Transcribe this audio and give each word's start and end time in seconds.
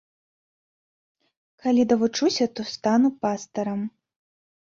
Калі 1.65 1.81
давучуся, 1.91 2.45
то 2.57 2.61
стану 2.73 3.09
пастарам. 3.27 3.81